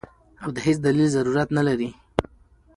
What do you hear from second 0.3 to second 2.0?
او د هېڅ دليل ضرورت نۀ لري-